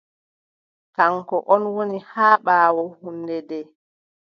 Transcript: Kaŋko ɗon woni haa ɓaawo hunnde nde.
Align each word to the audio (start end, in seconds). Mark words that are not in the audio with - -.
Kaŋko 0.95 1.35
ɗon 1.47 1.63
woni 1.75 1.97
haa 2.11 2.35
ɓaawo 2.45 2.83
hunnde 2.99 3.37
nde. 3.43 3.57